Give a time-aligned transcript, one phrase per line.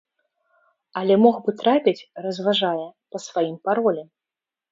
[1.01, 4.03] Але мог бы трапіць, разважае, па сваім паролі.